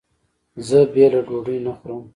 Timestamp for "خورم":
1.77-2.01